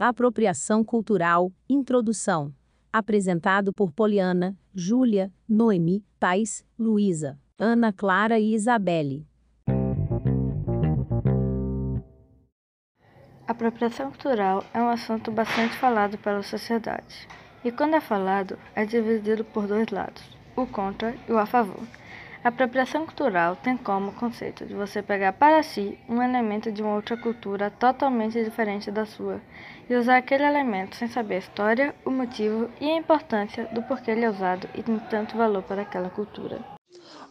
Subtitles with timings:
[0.00, 2.54] Apropriação cultural, introdução.
[2.92, 9.26] Apresentado por Poliana, Júlia, Noemi, Thais, Luísa, Ana Clara e Isabelle.
[13.44, 17.26] Apropriação cultural é um assunto bastante falado pela sociedade.
[17.64, 20.22] E quando é falado, é dividido por dois lados,
[20.54, 21.82] o contra e o a favor.
[22.42, 26.94] A apropriação cultural tem como conceito de você pegar para si um elemento de uma
[26.94, 29.40] outra cultura totalmente diferente da sua
[29.90, 34.12] e usar aquele elemento sem saber a história, o motivo e a importância do porquê
[34.12, 36.77] ele é usado e tem tanto valor para aquela cultura.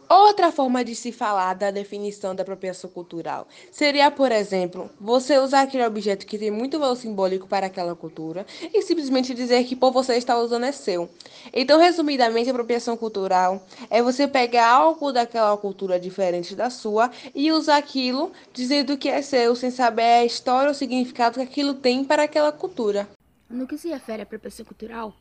[0.08, 5.62] Outra forma de se falar da definição da apropriação cultural seria, por exemplo, você usar
[5.62, 9.90] aquele objeto que tem muito valor simbólico para aquela cultura e simplesmente dizer que por
[9.90, 11.10] você está usando é seu.
[11.52, 17.52] Então, resumidamente, a apropriação cultural é você pegar algo daquela cultura diferente da sua e
[17.52, 21.74] usar aquilo dizendo que é seu, sem saber a história ou o significado que aquilo
[21.74, 23.06] tem para aquela cultura.
[23.50, 25.12] No que se refere à apropriação cultural,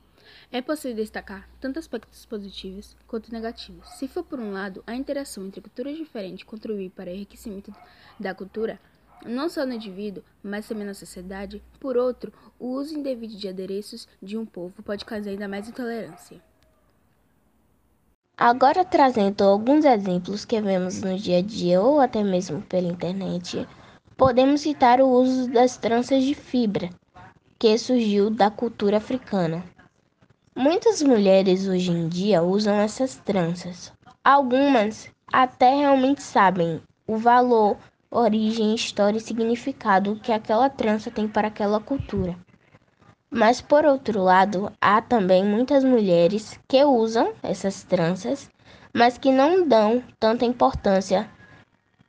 [0.52, 3.88] é possível destacar tanto aspectos positivos quanto negativos.
[3.92, 7.74] Se for por um lado, a interação entre culturas diferentes contribui para o enriquecimento
[8.20, 8.80] da cultura,
[9.26, 14.08] não só no indivíduo, mas também na sociedade, por outro, o uso indevido de adereços
[14.22, 16.42] de um povo pode causar ainda mais intolerância.
[18.40, 23.68] Agora trazendo alguns exemplos que vemos no dia a dia ou até mesmo pela internet,
[24.16, 26.92] podemos citar o uso das tranças de fibra,
[27.58, 29.64] que surgiu da cultura africana.
[30.58, 33.94] Muitas mulheres hoje em dia usam essas tranças.
[34.24, 37.78] Algumas até realmente sabem o valor,
[38.10, 42.36] origem, história e significado que aquela trança tem para aquela cultura.
[43.30, 48.50] Mas por outro lado, há também muitas mulheres que usam essas tranças,
[48.92, 51.30] mas que não dão tanta importância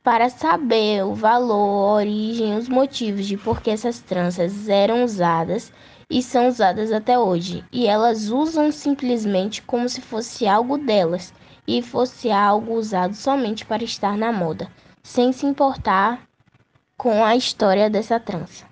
[0.01, 5.71] para saber o valor, a origem, os motivos de por que essas tranças eram usadas
[6.09, 11.33] e são usadas até hoje, e elas usam simplesmente como se fosse algo delas
[11.67, 14.71] e fosse algo usado somente para estar na moda,
[15.03, 16.27] sem se importar
[16.97, 18.67] com a história dessa trança.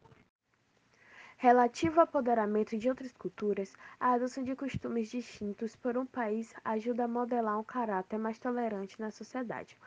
[1.38, 7.04] Relativo ao apoderamento de outras culturas, a adoção de costumes distintos por um país ajuda
[7.04, 9.78] a modelar um caráter mais tolerante na sociedade,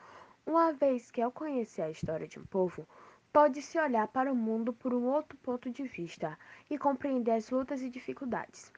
[0.46, 2.86] uma vez que, ao conhecer a história de um povo,
[3.32, 7.80] pode-se olhar para o mundo por um outro ponto de vista e compreender as lutas
[7.82, 8.72] e dificuldades.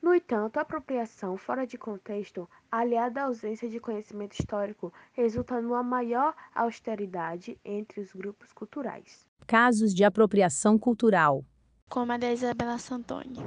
[0.00, 5.82] No entanto, a apropriação fora de contexto, aliada à ausência de conhecimento histórico, resulta numa
[5.82, 9.26] maior austeridade entre os grupos culturais.
[9.46, 11.44] Casos de apropriação cultural.
[11.88, 13.40] Como a da Isabela Santoni.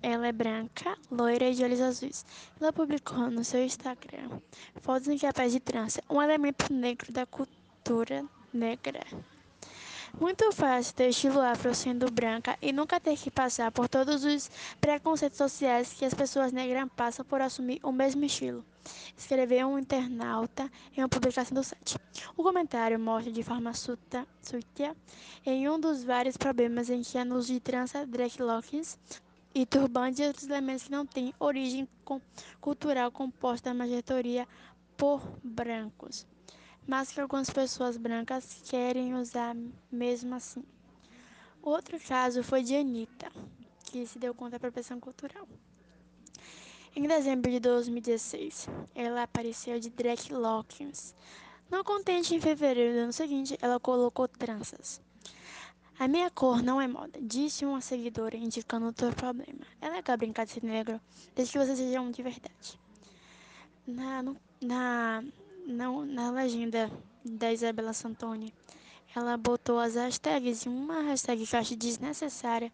[0.00, 2.24] Ela é branca, loira e de olhos azuis.
[2.60, 4.40] Ela publicou no seu Instagram
[4.76, 9.00] fotos em que de trança, um elemento negro da cultura negra.
[10.20, 14.48] Muito fácil ter estilo afro sendo branca e nunca ter que passar por todos os
[14.80, 18.64] preconceitos sociais que as pessoas negras passam por assumir o mesmo estilo.
[19.16, 21.98] Escreveu um internauta em uma publicação do site.
[22.36, 24.96] O comentário mostra de forma sutia
[25.44, 28.96] em um dos vários problemas em que a uso de trança, dreadlocks
[29.52, 31.88] e turbante e outros elementos que não têm origem
[32.60, 34.46] cultural composta da majoria
[34.96, 36.24] por brancos
[36.86, 39.56] mas que algumas pessoas brancas querem usar
[39.90, 40.64] mesmo assim.
[41.62, 43.30] Outro caso foi de Anitta,
[43.84, 45.48] que se deu conta da apropriação cultural.
[46.94, 51.14] Em dezembro de 2016, ela apareceu de dreadlocks.
[51.70, 55.00] Não contente, em fevereiro do ano seguinte, ela colocou tranças.
[55.98, 59.60] A minha cor não é moda, disse uma seguidora, indicando outro problema.
[59.80, 61.00] É legal brincar de ser negro,
[61.34, 62.80] desde que você seja um de verdade.
[63.86, 65.24] Na, no, na
[65.66, 66.90] não, na legenda
[67.24, 68.52] da Isabela Santoni,
[69.14, 72.72] ela botou as hashtags e uma hashtag que eu acho desnecessária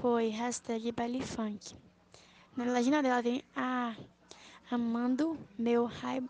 [0.00, 0.92] foi hashtag
[1.22, 1.74] funk.
[2.56, 3.96] Na legenda dela tem a
[4.70, 6.28] amando meu hybrid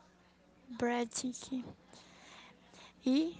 [3.04, 3.36] e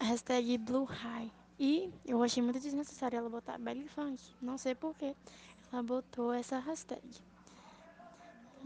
[0.00, 1.30] hashtag blue high.
[1.58, 4.22] E eu achei muito desnecessário ela botar funk.
[4.40, 5.16] Não sei porquê
[5.72, 7.02] ela botou essa hashtag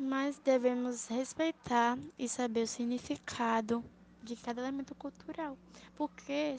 [0.00, 3.85] mas devemos respeitar e saber o significado
[4.23, 5.56] de cada elemento cultural,
[5.97, 6.56] porque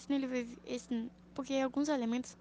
[1.34, 2.38] porque alguns elementos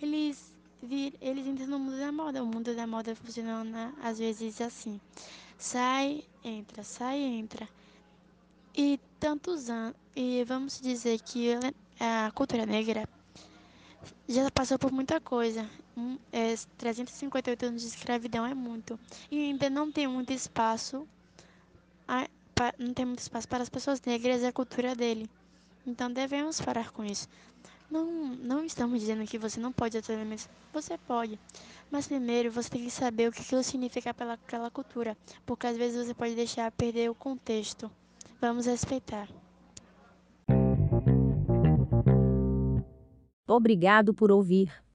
[0.00, 2.42] eles vir, eles entram no mundo da moda.
[2.42, 5.00] O mundo da moda funciona às vezes assim:
[5.56, 7.68] sai, entra, sai, entra.
[8.76, 11.50] E tantos anos, e vamos dizer que
[12.00, 13.08] a cultura negra
[14.28, 15.68] já passou por muita coisa.
[15.96, 18.98] Um, é, 358 anos de escravidão é muito.
[19.30, 21.06] E ainda não tem muito espaço.
[22.08, 25.30] A, pa, não tem muito espaço para as pessoas negras e a cultura dele.
[25.86, 27.28] Então devemos parar com isso.
[27.90, 30.48] Não, não estamos dizendo que você não pode usar elementos.
[30.72, 31.38] Você pode.
[31.90, 35.16] Mas primeiro você tem que saber o que aquilo significa pela aquela cultura.
[35.46, 37.90] Porque às vezes você pode deixar perder o contexto.
[38.40, 39.28] Vamos respeitar.
[43.46, 44.84] Obrigado por ouvir.